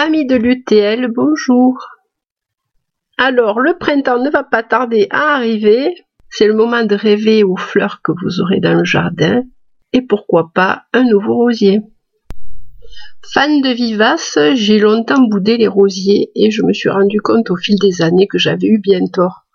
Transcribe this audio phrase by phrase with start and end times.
[0.00, 1.76] Amis de l'UTL, bonjour.
[3.16, 5.92] Alors, le printemps ne va pas tarder à arriver.
[6.30, 9.42] C'est le moment de rêver aux fleurs que vous aurez dans le jardin.
[9.92, 11.82] Et pourquoi pas un nouveau rosier.
[13.32, 17.56] Fan de vivaces, j'ai longtemps boudé les rosiers et je me suis rendu compte au
[17.56, 19.46] fil des années que j'avais eu bien tort.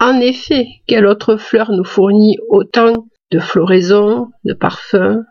[0.00, 5.22] En effet, quelle autre fleur nous fournit autant de floraison, de parfum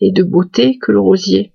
[0.00, 1.52] et de beauté que le rosier?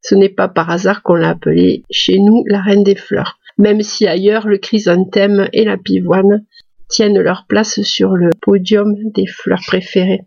[0.00, 3.82] Ce n'est pas par hasard qu'on l'a appelée chez nous la reine des fleurs, même
[3.82, 6.44] si ailleurs le chrysanthème et la pivoine
[6.88, 10.22] tiennent leur place sur le podium des fleurs préférées.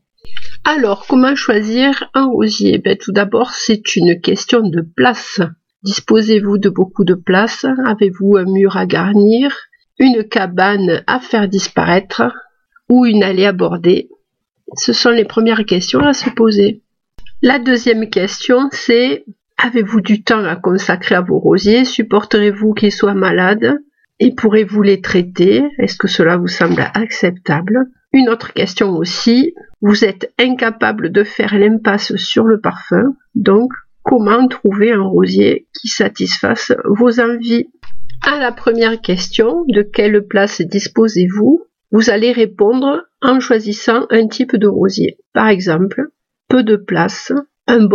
[0.64, 2.78] Alors, comment choisir un rosier?
[2.78, 5.42] Ben, Tout d'abord, c'est une question de place.
[5.84, 9.56] Disposez-vous de beaucoup de place Avez-vous un mur à garnir?
[9.98, 12.22] Une cabane à faire disparaître
[12.90, 14.10] Ou une allée à border?
[14.78, 16.82] Ce sont les premières questions à se poser.
[17.42, 19.26] La deuxième question, c'est
[19.64, 21.86] Avez-vous du temps à consacrer à vos rosiers?
[21.86, 23.78] Supporterez-vous qu'ils soient malades?
[24.20, 25.64] Et pourrez-vous les traiter?
[25.78, 27.86] Est-ce que cela vous semble acceptable?
[28.12, 34.48] Une autre question aussi, vous êtes incapable de faire l'impasse sur le parfum, donc comment
[34.48, 37.70] trouver un rosier qui satisfasse vos envies?
[38.26, 41.62] À la première question, de quelle place disposez-vous?
[41.92, 45.20] Vous allez répondre en choisissant un type de rosier.
[45.34, 46.08] Par exemple,
[46.48, 47.32] peu de place,
[47.72, 47.88] un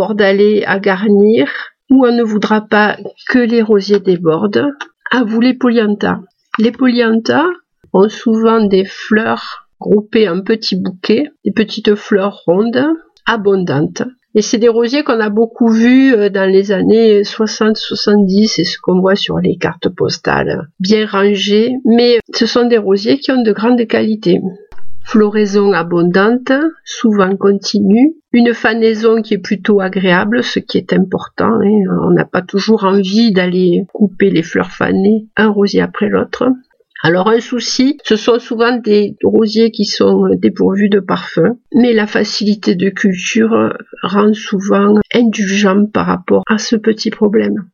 [0.64, 1.48] à garnir,
[1.90, 2.96] ou on ne voudra pas
[3.28, 4.72] que les rosiers débordent.
[5.10, 6.20] À vous les polyanthas.
[6.58, 7.46] Les polyanthas
[7.92, 12.86] ont souvent des fleurs groupées en petits bouquets, des petites fleurs rondes,
[13.26, 14.02] abondantes.
[14.34, 18.78] Et c'est des rosiers qu'on a beaucoup vus euh, dans les années 60-70 c'est ce
[18.78, 20.68] qu'on voit sur les cartes postales.
[20.80, 24.40] Bien rangés, mais ce sont des rosiers qui ont de grandes qualités
[25.06, 26.52] floraison abondante,
[26.84, 31.60] souvent continue, une fanaison qui est plutôt agréable, ce qui est important.
[31.62, 31.84] Hein.
[32.02, 36.48] On n'a pas toujours envie d'aller couper les fleurs fanées un rosier après l'autre.
[37.02, 42.06] Alors un souci, ce sont souvent des rosiers qui sont dépourvus de parfum, mais la
[42.06, 47.68] facilité de culture rend souvent indulgent par rapport à ce petit problème.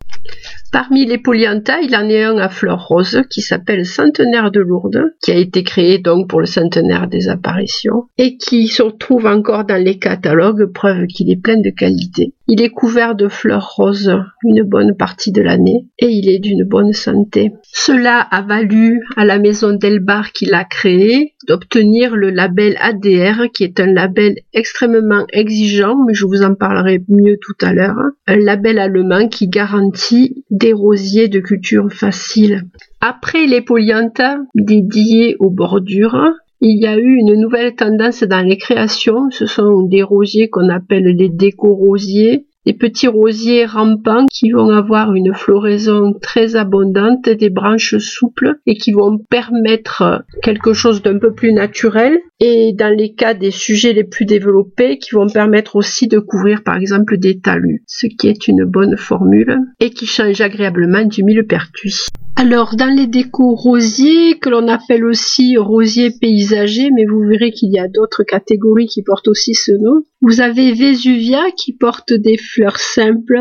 [0.72, 5.12] Parmi les polyanthas, il en est un à fleurs roses qui s'appelle Centenaire de Lourdes,
[5.22, 9.66] qui a été créé donc pour le centenaire des apparitions et qui se trouve encore
[9.66, 12.33] dans les catalogues, preuve qu'il est plein de qualité.
[12.49, 16.65] Il est couvert de fleurs roses une bonne partie de l'année et il est d'une
[16.65, 17.53] bonne santé.
[17.62, 23.65] Cela a valu à la maison Delbar qui l'a créé d'obtenir le label ADR qui
[23.65, 27.97] est un label extrêmement exigeant, mais je vous en parlerai mieux tout à l'heure.
[28.27, 32.62] Un label allemand qui garantit des rosiers de culture facile.
[33.00, 36.30] Après les polyanthas dédiés aux bordures,
[36.60, 39.28] il y a eu une nouvelle tendance dans les créations.
[39.30, 45.14] Ce sont des rosiers qu'on appelle les déco-rosiers des petits rosiers rampants qui vont avoir
[45.14, 51.34] une floraison très abondante, des branches souples et qui vont permettre quelque chose d'un peu
[51.34, 56.08] plus naturel et dans les cas des sujets les plus développés qui vont permettre aussi
[56.08, 60.40] de couvrir par exemple des talus, ce qui est une bonne formule et qui change
[60.40, 62.06] agréablement du millepertuis.
[62.44, 67.70] Alors, dans les décos rosiers, que l'on appelle aussi rosiers paysagers, mais vous verrez qu'il
[67.70, 72.36] y a d'autres catégories qui portent aussi ce nom, vous avez Vesuvia qui porte des
[72.36, 73.38] fleurs simples,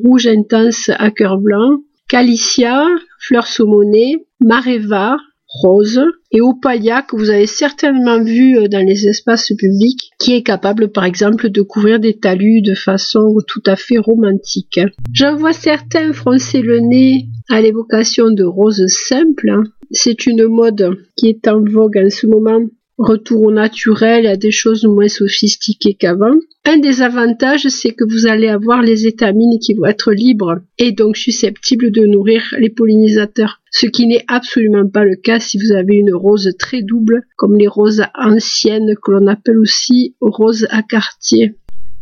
[0.00, 1.78] rouge intense à cœur blanc,
[2.08, 2.86] Calicia,
[3.18, 5.16] fleurs saumonées, Mareva,
[5.62, 6.00] rose,
[6.32, 10.90] et Opalia que vous avez certainement vu euh, dans les espaces publics, qui est capable
[10.90, 14.80] par exemple de couvrir des talus de façon tout à fait romantique.
[15.12, 19.52] J'en vois certains froncer le nez à l'évocation de roses simples.
[19.90, 22.60] C'est une mode qui est en vogue en ce moment
[22.98, 26.34] retour au naturel, à des choses moins sophistiquées qu'avant.
[26.64, 30.92] Un des avantages, c'est que vous allez avoir les étamines qui vont être libres et
[30.92, 35.72] donc susceptibles de nourrir les pollinisateurs, ce qui n'est absolument pas le cas si vous
[35.72, 40.82] avez une rose très double, comme les roses anciennes que l'on appelle aussi roses à
[40.82, 41.54] quartier.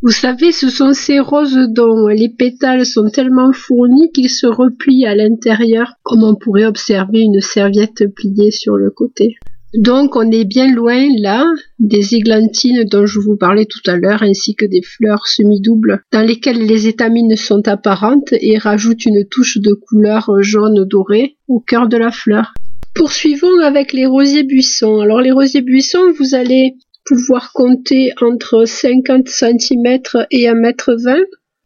[0.04, 5.06] Vous savez, ce sont ces roses dont les pétales sont tellement fournis qu'ils se replient
[5.06, 9.36] à l'intérieur, comme on pourrait observer une serviette pliée sur le côté.
[9.74, 11.46] Donc on est bien loin là
[11.78, 16.20] des églantines dont je vous parlais tout à l'heure ainsi que des fleurs semi-doubles dans
[16.20, 21.88] lesquelles les étamines sont apparentes et rajoutent une touche de couleur jaune doré au cœur
[21.88, 22.52] de la fleur.
[22.94, 25.00] Poursuivons avec les rosiers buissons.
[25.00, 26.74] Alors les rosiers buissons, vous allez
[27.06, 29.98] pouvoir compter entre 50 cm
[30.30, 31.16] et 1 m 20.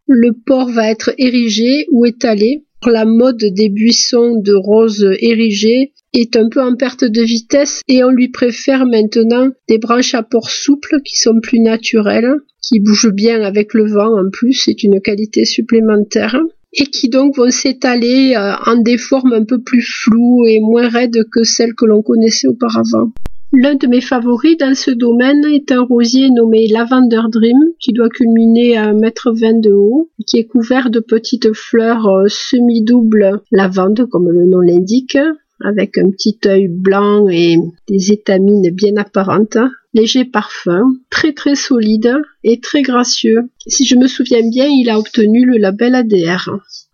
[0.07, 2.63] Le port va être érigé ou étalé.
[2.85, 8.03] La mode des buissons de roses érigés est un peu en perte de vitesse et
[8.03, 13.13] on lui préfère maintenant des branches à port souple qui sont plus naturelles, qui bougent
[13.13, 16.39] bien avec le vent en plus, c'est une qualité supplémentaire.
[16.73, 20.89] et qui donc vont s'étaler euh, en des formes un peu plus floues et moins
[20.89, 23.11] raides que celles que l'on connaissait auparavant.
[23.53, 28.09] L'un de mes favoris dans ce domaine est un rosier nommé Lavender Dream qui doit
[28.09, 34.29] culminer à 1m20 de haut, qui est couvert de petites fleurs euh, semi-doubles lavande comme
[34.29, 35.17] le nom l'indique,
[35.61, 37.55] avec un petit œil blanc et
[37.87, 39.57] des étamines bien apparentes,
[39.93, 43.49] léger parfum, très très solide et très gracieux.
[43.65, 46.49] Si je me souviens bien, il a obtenu le label ADR.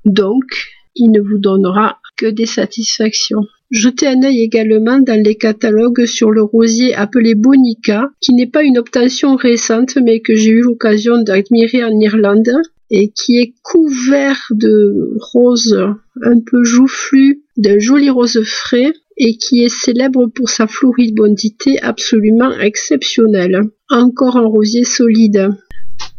[0.05, 3.41] Donc, il ne vous donnera que des satisfactions.
[3.73, 8.61] Jetez un œil également dans les catalogues sur le rosier appelé Bonica, qui n'est pas
[8.61, 12.51] une obtention récente mais que j'ai eu l'occasion d'admirer en Irlande
[12.91, 15.87] et qui est couvert de roses
[16.21, 22.51] un peu joufflues, d'un joli rose frais et qui est célèbre pour sa floribondité absolument
[22.59, 23.59] exceptionnelle.
[23.89, 25.49] Encore un rosier solide.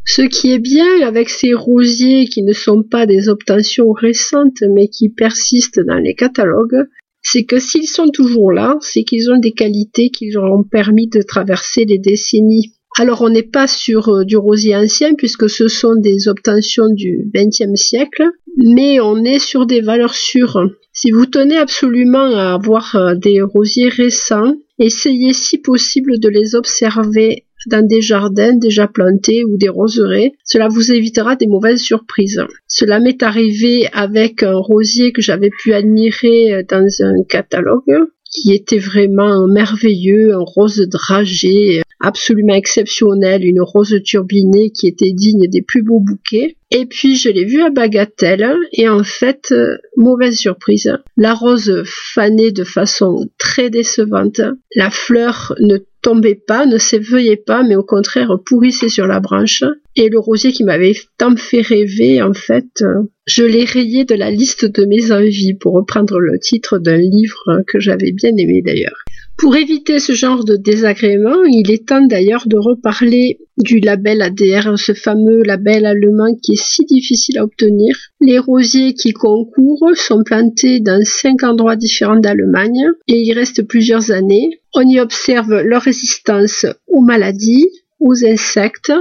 [0.04, 4.88] Ce qui est bien avec ces rosiers qui ne sont pas des obtentions récentes mais
[4.88, 6.88] qui persistent dans les catalogues,
[7.24, 11.08] c'est que s'ils sont toujours là, c'est qu'ils ont des qualités qui leur ont permis
[11.08, 12.74] de traverser les décennies.
[12.96, 17.28] Alors on n'est pas sur euh, du rosier ancien puisque ce sont des obtentions du
[17.34, 18.22] XXe siècle,
[18.56, 20.70] mais on est sur des valeurs sûres.
[20.92, 26.54] Si vous tenez absolument à avoir euh, des rosiers récents, essayez si possible de les
[26.54, 30.32] observer dans des jardins déjà plantés ou des roseraies.
[30.44, 32.42] Cela vous évitera des mauvaises surprises.
[32.66, 38.78] Cela m'est arrivé avec un rosier que j'avais pu admirer dans un catalogue qui était
[38.78, 45.82] vraiment merveilleux, un rose dragé absolument exceptionnel, une rose turbinée qui était digne des plus
[45.82, 46.56] beaux bouquets.
[46.70, 50.92] Et puis je l'ai vu à Bagatelle et en fait, euh, mauvaise surprise.
[51.16, 54.40] La rose fanait de façon très décevante.
[54.74, 59.64] La fleur ne tombait pas, ne s'éveillait pas, mais au contraire pourrissait sur la branche.
[59.96, 64.14] Et le rosier qui m'avait tant fait rêver, en fait, euh, je l'ai rayé de
[64.14, 68.60] la liste de mes envies pour reprendre le titre d'un livre que j'avais bien aimé
[68.62, 69.04] d'ailleurs.
[69.36, 74.78] Pour éviter ce genre de désagrément, il est temps d'ailleurs de reparler du label ADR,
[74.78, 77.96] ce fameux label allemand qui est si difficile à obtenir.
[78.20, 84.12] Les rosiers qui concourent sont plantés dans cinq endroits différents d'Allemagne et y restent plusieurs
[84.12, 84.60] années.
[84.72, 87.66] On y observe leur résistance aux maladies,
[87.98, 88.92] aux insectes,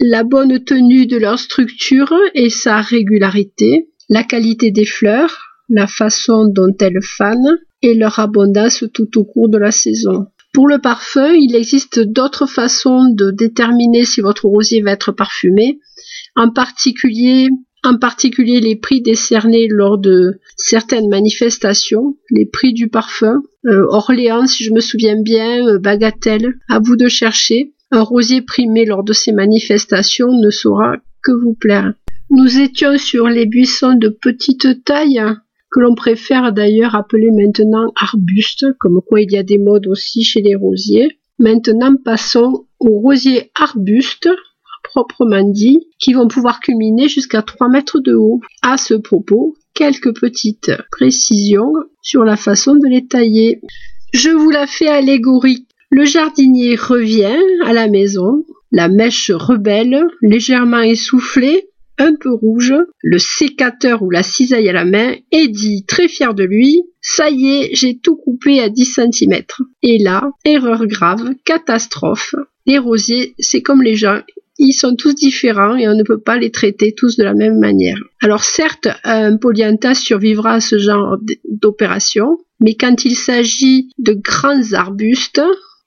[0.00, 5.38] la bonne tenue de leur structure et sa régularité, la qualité des fleurs,
[5.68, 10.26] la façon dont elles fanent, et leur abondance tout au cours de la saison.
[10.52, 15.80] Pour le parfum, il existe d'autres façons de déterminer si votre rosier va être parfumé,
[16.34, 17.50] en particulier
[18.60, 23.42] les prix décernés lors de certaines manifestations, les prix du parfum.
[23.66, 27.74] Euh, Orléans, si je me souviens bien, euh, Bagatelle, à vous de chercher.
[27.92, 31.92] Un rosier primé lors de ces manifestations ne saura que vous plaire.
[32.30, 35.22] Nous étions sur les buissons de petite taille,
[35.70, 40.22] que l'on préfère d'ailleurs appeler maintenant arbustes, comme quoi il y a des modes aussi
[40.22, 41.18] chez les rosiers.
[41.38, 44.28] Maintenant, passons aux rosiers arbustes,
[44.82, 48.40] proprement dit, qui vont pouvoir culminer jusqu'à 3 mètres de haut.
[48.62, 53.60] À ce propos, quelques petites précisions sur la façon de les tailler.
[54.14, 55.68] Je vous la fais allégorique.
[55.90, 61.68] Le jardinier revient à la maison, la mèche rebelle, légèrement essoufflée,
[61.98, 66.34] un peu rouge, le sécateur ou la cisaille à la main, et dit, très fier
[66.34, 69.42] de lui, ça y est, j'ai tout coupé à 10 cm.
[69.82, 72.34] Et là, erreur grave, catastrophe.
[72.66, 74.20] Les rosiers, c'est comme les gens,
[74.58, 77.58] ils sont tous différents et on ne peut pas les traiter tous de la même
[77.58, 77.98] manière.
[78.20, 81.18] Alors certes, un polyanthas survivra à ce genre
[81.48, 85.42] d'opération, mais quand il s'agit de grands arbustes,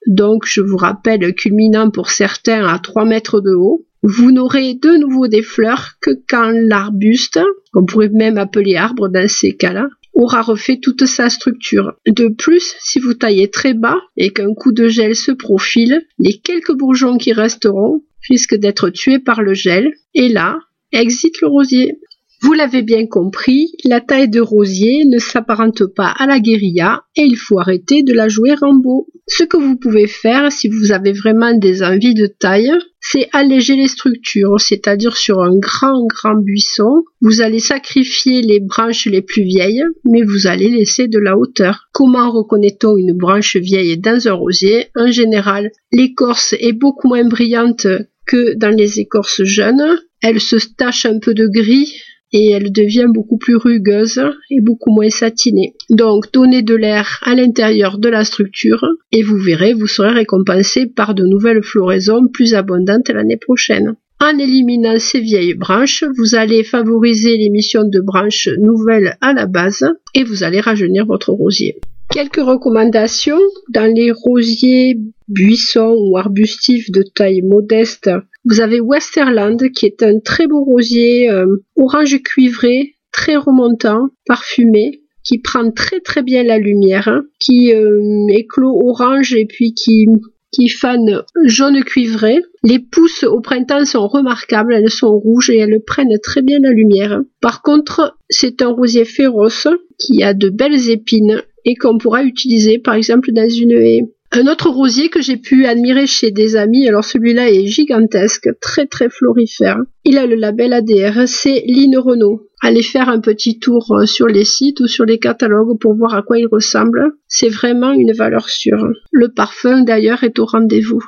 [0.07, 4.97] donc je vous rappelle culminant pour certains à 3 mètres de haut, vous n'aurez de
[4.97, 7.39] nouveau des fleurs que quand l'arbuste,
[7.73, 11.93] qu'on pourrait même appeler arbre dans ces cas-là, aura refait toute sa structure.
[12.07, 16.37] De plus, si vous taillez très bas et qu'un coup de gel se profile, les
[16.39, 20.59] quelques bourgeons qui resteront risquent d'être tués par le gel, et là,
[20.91, 21.99] exit le rosier.
[22.41, 27.23] Vous l'avez bien compris, la taille de rosier ne s'apparente pas à la guérilla et
[27.23, 29.07] il faut arrêter de la jouer beau.
[29.27, 33.75] Ce que vous pouvez faire si vous avez vraiment des envies de taille, c'est alléger
[33.75, 39.43] les structures, c'est-à-dire sur un grand grand buisson, vous allez sacrifier les branches les plus
[39.43, 41.89] vieilles, mais vous allez laisser de la hauteur.
[41.91, 44.87] Comment reconnaît-on une branche vieille dans un rosier?
[44.95, 47.85] En général, l'écorce est beaucoup moins brillante
[48.25, 51.93] que dans les écorces jeunes, elle se tache un peu de gris,
[52.31, 55.73] et elle devient beaucoup plus rugueuse et beaucoup moins satinée.
[55.89, 60.85] Donc donnez de l'air à l'intérieur de la structure et vous verrez, vous serez récompensé
[60.85, 63.95] par de nouvelles floraisons plus abondantes l'année prochaine.
[64.21, 69.85] En éliminant ces vieilles branches, vous allez favoriser l'émission de branches nouvelles à la base
[70.13, 71.79] et vous allez rajeunir votre rosier.
[72.11, 74.97] Quelques recommandations dans les rosiers,
[75.29, 78.09] buissons ou arbustifs de taille modeste.
[78.45, 85.01] Vous avez Westerland qui est un très beau rosier euh, orange cuivré, très remontant, parfumé,
[85.23, 90.07] qui prend très très bien la lumière, hein, qui euh, éclot orange et puis qui
[90.51, 92.39] qui fanent jaune cuivré.
[92.63, 96.71] Les pousses au printemps sont remarquables, elles sont rouges et elles prennent très bien la
[96.71, 97.21] lumière.
[97.41, 99.67] Par contre, c'est un rosier féroce
[99.99, 104.01] qui a de belles épines et qu'on pourra utiliser par exemple dans une haie.
[104.31, 108.85] Un autre rosier que j'ai pu admirer chez des amis, alors celui-là est gigantesque, très
[108.85, 109.79] très florifère.
[110.05, 112.47] Il a le label ADR, c'est Line Renault.
[112.61, 116.13] Allez faire un petit tour euh, sur les sites ou sur les catalogues pour voir
[116.13, 117.13] à quoi il ressemble.
[117.27, 118.87] C'est vraiment une valeur sûre.
[119.11, 121.01] Le parfum d'ailleurs est au rendez-vous.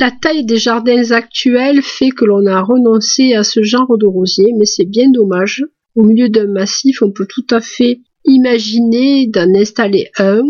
[0.00, 4.52] La taille des jardins actuels fait que l'on a renoncé à ce genre de rosier,
[4.58, 5.64] mais c'est bien dommage.
[5.94, 10.42] Au milieu d'un massif, on peut tout à fait imaginer d'en installer un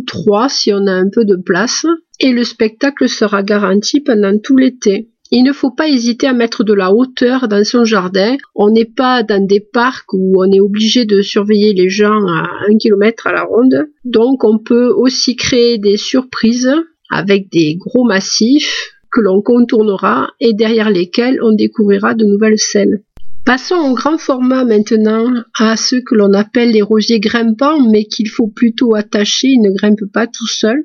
[0.00, 1.86] trois si on a un peu de place,
[2.20, 5.08] et le spectacle sera garanti pendant tout l'été.
[5.34, 8.36] Il ne faut pas hésiter à mettre de la hauteur dans son jardin.
[8.54, 12.50] On n'est pas dans des parcs où on est obligé de surveiller les gens à
[12.68, 13.88] un kilomètre à la ronde.
[14.04, 16.70] Donc on peut aussi créer des surprises
[17.08, 23.02] avec des gros massifs que l'on contournera et derrière lesquels on découvrira de nouvelles scènes.
[23.44, 25.26] Passons au grand format maintenant
[25.58, 29.76] à ceux que l'on appelle les rosiers grimpants, mais qu'il faut plutôt attacher, ils ne
[29.76, 30.84] grimpent pas tout seuls.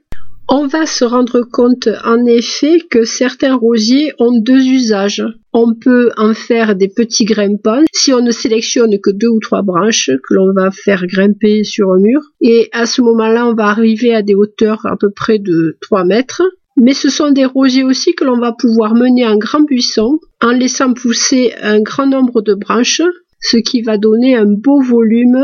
[0.49, 5.23] On va se rendre compte en effet que certains rosiers ont deux usages.
[5.53, 9.61] On peut en faire des petits grimpants si on ne sélectionne que deux ou trois
[9.61, 12.21] branches que l'on va faire grimper sur un mur.
[12.41, 16.05] Et à ce moment-là, on va arriver à des hauteurs à peu près de 3
[16.05, 16.41] mètres
[16.77, 20.51] mais ce sont des rosiers aussi que l'on va pouvoir mener en grand buisson en
[20.51, 23.01] laissant pousser un grand nombre de branches,
[23.41, 25.43] ce qui va donner un beau volume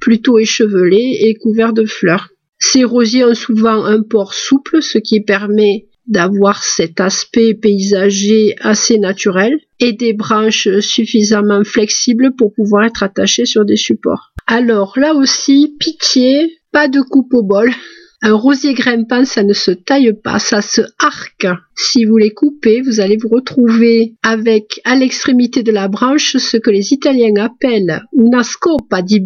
[0.00, 2.28] plutôt échevelé et couvert de fleurs.
[2.58, 8.98] Ces rosiers ont souvent un port souple, ce qui permet d'avoir cet aspect paysager assez
[8.98, 14.32] naturel et des branches suffisamment flexibles pour pouvoir être attachées sur des supports.
[14.46, 17.70] Alors là aussi, pitié, pas de coupe au bol,
[18.26, 21.46] un rosier grimpant, ça ne se taille pas, ça se arque.
[21.76, 26.56] Si vous les coupez, vous allez vous retrouver avec à l'extrémité de la branche ce
[26.56, 29.22] que les Italiens appellent una scopa di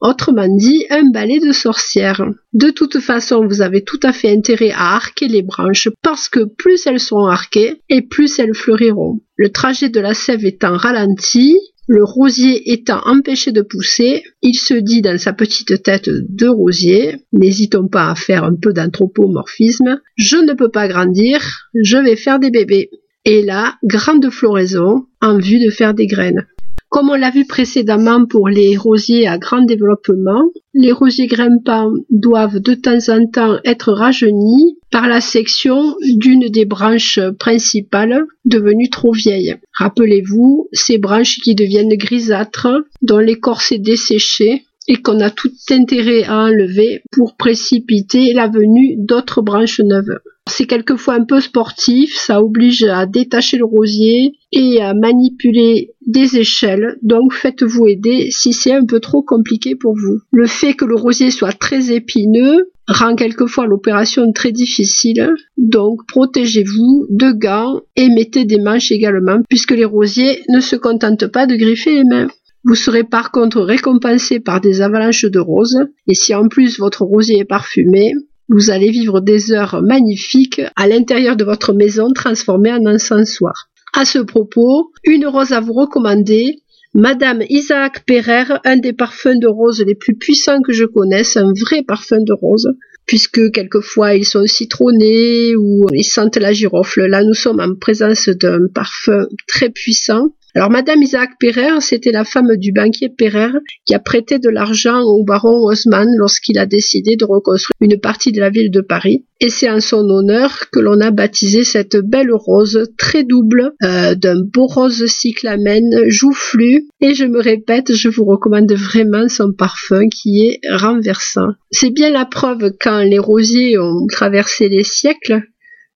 [0.00, 2.22] autrement dit un balai de sorcière.
[2.52, 6.44] De toute façon, vous avez tout à fait intérêt à arquer les branches parce que
[6.44, 9.20] plus elles sont arquées et plus elles fleuriront.
[9.36, 11.56] Le trajet de la sève étant ralenti,
[11.86, 17.16] le rosier étant empêché de pousser, il se dit dans sa petite tête de rosier,
[17.32, 21.40] n'hésitons pas à faire un peu d'anthropomorphisme, je ne peux pas grandir,
[21.74, 22.90] je vais faire des bébés.
[23.26, 26.46] Et là, grande floraison en vue de faire des graines.
[26.94, 32.60] Comme on l'a vu précédemment pour les rosiers à grand développement, les rosiers grimpants doivent
[32.60, 39.10] de temps en temps être rajeunis par la section d'une des branches principales devenue trop
[39.10, 39.56] vieille.
[39.76, 42.68] Rappelez-vous, ces branches qui deviennent grisâtres,
[43.02, 48.96] dont l'écorce est desséchée et qu'on a tout intérêt à enlever pour précipiter la venue
[48.98, 50.18] d'autres branches neuves.
[50.46, 56.36] C'est quelquefois un peu sportif, ça oblige à détacher le rosier et à manipuler des
[56.36, 60.20] échelles, donc faites-vous aider si c'est un peu trop compliqué pour vous.
[60.32, 67.06] Le fait que le rosier soit très épineux rend quelquefois l'opération très difficile, donc protégez-vous
[67.08, 71.56] de gants et mettez des manches également, puisque les rosiers ne se contentent pas de
[71.56, 72.28] griffer les mains.
[72.64, 77.02] Vous serez par contre récompensé par des avalanches de roses, et si en plus votre
[77.02, 78.14] rosier est parfumé,
[78.48, 83.68] vous allez vivre des heures magnifiques à l'intérieur de votre maison transformée en encensoir.
[83.92, 86.62] À ce propos, une rose à vous recommander,
[86.94, 91.52] Madame Isaac Perrer, un des parfums de rose les plus puissants que je connaisse, un
[91.52, 92.68] vrai parfum de rose,
[93.04, 97.06] puisque quelquefois ils sont citronnés ou ils sentent la girofle.
[97.06, 102.22] Là, nous sommes en présence d'un parfum très puissant alors Madame Isaac Pereire, c'était la
[102.22, 107.16] femme du banquier Pereire qui a prêté de l'argent au baron Haussmann lorsqu'il a décidé
[107.16, 109.24] de reconstruire une partie de la ville de Paris.
[109.40, 114.14] Et c'est en son honneur que l'on a baptisé cette belle rose très double euh,
[114.14, 116.86] d'un beau rose cyclamène joufflu.
[117.00, 121.48] Et je me répète, je vous recommande vraiment son parfum qui est renversant.
[121.72, 125.42] C'est bien la preuve quand les rosiers ont traversé les siècles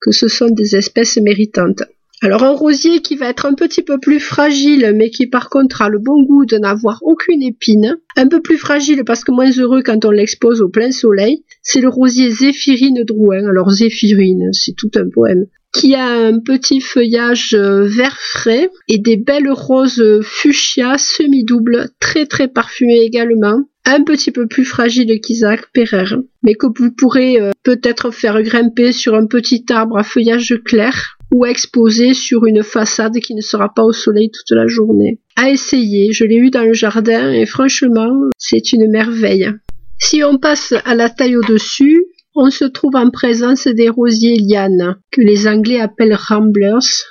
[0.00, 1.82] que ce sont des espèces méritantes.
[2.20, 5.82] Alors un rosier qui va être un petit peu plus fragile, mais qui par contre
[5.82, 9.52] a le bon goût de n'avoir aucune épine, un peu plus fragile parce que moins
[9.52, 13.48] heureux quand on l'expose au plein soleil, c'est le rosier Zéphirine Drouin.
[13.48, 15.46] Alors Zéphirine, c'est tout un poème.
[15.72, 22.26] qui a un petit feuillage euh, vert frais et des belles roses fuchsia semi-doubles, très
[22.26, 23.62] très parfumées également.
[23.84, 28.90] Un petit peu plus fragile qu'Isaac Pereire, mais que vous pourrez euh, peut-être faire grimper
[28.90, 33.73] sur un petit arbre à feuillage clair ou exposer sur une façade qui ne sera
[33.73, 35.20] pas au soleil toute la journée.
[35.37, 39.50] À essayer, je l'ai eu dans le jardin et franchement, c'est une merveille.
[39.99, 42.04] Si on passe à la taille au-dessus,
[42.35, 47.04] on se trouve en présence des rosiers lianes, que les Anglais appellent ramblers.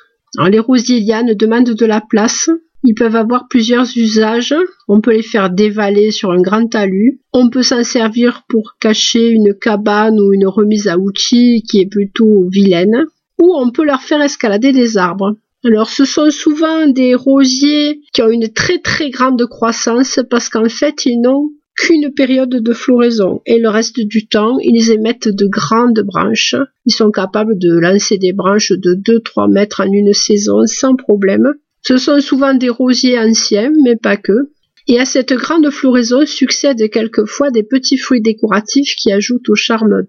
[0.50, 2.50] les rosiers lianes demandent de la place.
[2.84, 4.56] Ils peuvent avoir plusieurs usages.
[4.88, 7.20] On peut les faire dévaler sur un grand talus.
[7.34, 11.90] On peut s'en servir pour cacher une cabane ou une remise à outils qui est
[11.90, 13.08] plutôt vilaine.
[13.40, 15.36] Ou on peut leur faire escalader des arbres.
[15.64, 20.70] Alors ce sont souvent des rosiers qui ont une très très grande croissance parce qu'en
[20.70, 25.48] fait ils n'ont qu'une période de floraison et le reste du temps, ils émettent de
[25.48, 26.56] grandes branches.
[26.86, 31.54] Ils sont capables de lancer des branches de 2-3 mètres en une saison sans problème.
[31.84, 34.52] Ce sont souvent des rosiers anciens, mais pas que.
[34.88, 40.02] Et à cette grande floraison succèdent quelquefois des petits fruits décoratifs qui ajoutent au charme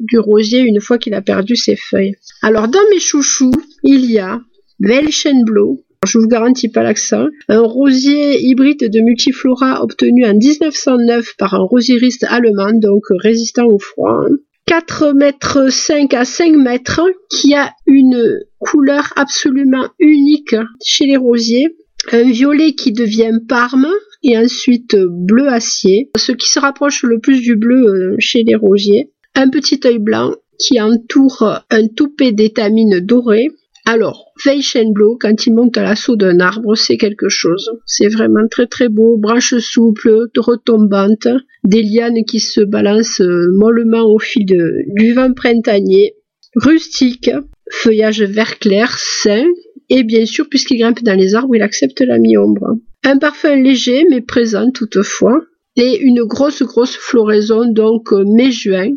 [0.00, 2.14] du rosier une fois qu'il a perdu ses feuilles.
[2.42, 3.52] Alors dans mes chouchous,
[3.82, 4.40] il y a
[4.80, 11.54] Welchenblau, je vous garantis pas l'accent, un rosier hybride de multiflora obtenu en 1909 par
[11.54, 14.20] un rosieriste allemand, donc résistant au froid.
[14.66, 17.00] 4 mètres 5 à 5 mètres,
[17.30, 21.76] qui a une couleur absolument unique chez les rosiers.
[22.12, 23.88] Un violet qui devient parme
[24.22, 28.54] et ensuite bleu acier, ce qui se rapproche le plus du bleu euh, chez les
[28.54, 29.10] rosiers.
[29.40, 33.50] Un petit œil blanc qui entoure un toupet d'étamines dorées
[33.84, 37.70] alors, Weichenblau, quand il monte à l'assaut d'un arbre, c'est quelque chose.
[37.86, 41.28] C'est vraiment très très beau, branches souples, retombantes,
[41.64, 46.16] des lianes qui se balancent euh, mollement au fil du vent printanier,
[46.56, 47.30] rustique,
[47.70, 49.46] feuillage vert clair, sain,
[49.88, 52.76] et bien sûr, puisqu'il grimpe dans les arbres, il accepte la mi-ombre.
[53.04, 55.40] Un parfum léger mais présent toutefois,
[55.76, 58.96] et une grosse grosse floraison donc euh, mai-juin.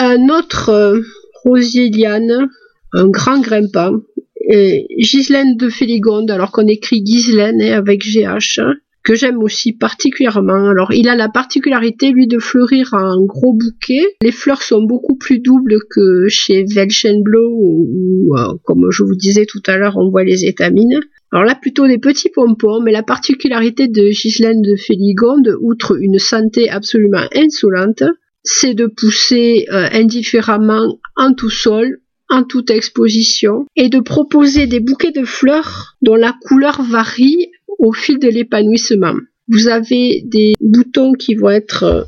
[0.00, 1.00] Un autre euh,
[1.44, 2.48] rosier liane,
[2.92, 4.00] un grand grimpant,
[4.48, 8.60] Ghislaine de Féligonde, alors qu'on écrit Ghislaine hein, avec GH,
[9.02, 10.68] que j'aime aussi particulièrement.
[10.68, 14.04] Alors, il a la particularité, lui, de fleurir en gros bouquet.
[14.22, 19.46] Les fleurs sont beaucoup plus doubles que chez Welchenblau, où, euh, comme je vous disais
[19.46, 21.00] tout à l'heure, on voit les étamines.
[21.32, 26.18] Alors là, plutôt des petits pompons, mais la particularité de Ghislaine de Féligonde, outre une
[26.18, 28.04] santé absolument insolente,
[28.48, 34.80] c'est de pousser euh, indifféremment en tout sol, en toute exposition et de proposer des
[34.80, 39.14] bouquets de fleurs dont la couleur varie au fil de l'épanouissement.
[39.48, 42.02] Vous avez des boutons qui vont être euh,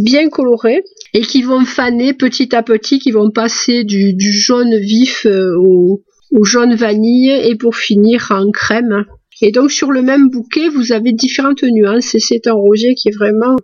[0.00, 5.26] bien colorés et qui vont faner petit à petit, qui vont passer du, jaune vif
[5.26, 9.04] euh, au, au jaune vanille et pour finir en crème.
[9.40, 13.08] Et donc sur le même bouquet, vous avez différentes nuances et c'est un rosier qui
[13.08, 13.56] est vraiment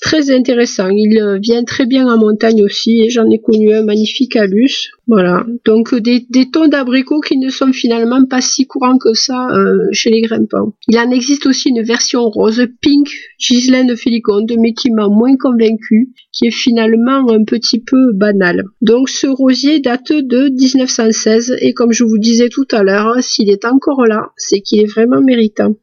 [0.00, 0.88] très intéressant.
[0.88, 4.90] Il euh, vient très bien en montagne aussi j'en ai connu un magnifique à Luce.
[5.06, 5.46] Voilà.
[5.64, 10.10] Donc des, tons d'abricots qui ne sont finalement pas si courants que ça euh, chez
[10.10, 10.74] les grimpants.
[10.88, 16.12] Il en existe aussi une version rose pink Ghislaine Féliconde mais qui m'a moins convaincu,
[16.32, 18.64] qui est finalement un petit peu banal.
[18.80, 23.50] Donc ce rosier date de 1916 et comme je vous disais tout à l'heure, s'il
[23.50, 25.74] est encore là, c'est qu'il est vraiment méritant.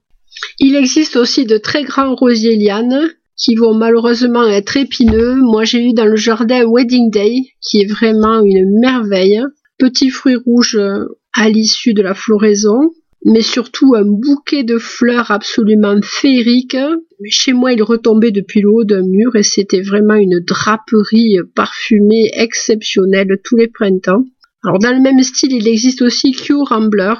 [0.59, 5.35] Il existe aussi de très grands rosiers lianes qui vont malheureusement être épineux.
[5.35, 9.41] Moi, j'ai eu dans le jardin Wedding Day, qui est vraiment une merveille.
[9.77, 12.91] Petits fruits rouges euh, à l'issue de la floraison,
[13.25, 16.77] mais surtout un bouquet de fleurs absolument féerique.
[17.29, 22.29] Chez moi, il retombait depuis le haut d'un mur et c'était vraiment une draperie parfumée
[22.33, 24.25] exceptionnelle tous les printemps.
[24.65, 27.15] Alors dans le même style, il existe aussi Q Rambler,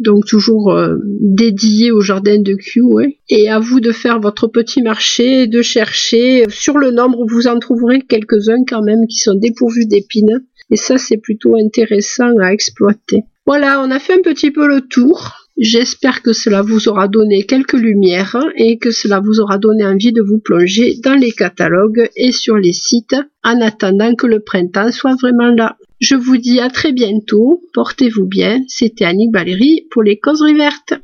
[0.00, 3.14] donc toujours euh, dédié au jardin de Kew.
[3.28, 6.44] Et à vous de faire votre petit marché, de chercher.
[6.48, 10.44] Sur le nombre, vous en trouverez quelques-uns quand même qui sont dépourvus d'épines.
[10.70, 13.24] Et ça, c'est plutôt intéressant à exploiter.
[13.46, 15.34] Voilà, on a fait un petit peu le tour.
[15.58, 20.12] J'espère que cela vous aura donné quelques lumières et que cela vous aura donné envie
[20.12, 24.90] de vous plonger dans les catalogues et sur les sites en attendant que le printemps
[24.90, 25.76] soit vraiment là.
[26.00, 30.94] Je vous dis à très bientôt, portez-vous bien, c'était Annick Valérie pour les causeries vertes.